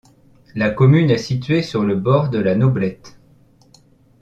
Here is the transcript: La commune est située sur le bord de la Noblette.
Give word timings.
La 0.55 0.71
commune 0.71 1.11
est 1.11 1.19
située 1.19 1.61
sur 1.61 1.83
le 1.83 1.95
bord 1.95 2.31
de 2.31 2.39
la 2.39 2.55
Noblette. 2.55 3.19